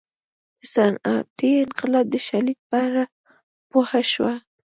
د 0.59 0.61
صنعتي 0.73 1.49
انقلاب 1.65 2.05
د 2.11 2.15
شالید 2.27 2.59
په 2.69 2.75
اړه 2.85 3.03
پوه 3.69 3.91
شو. 4.11 4.27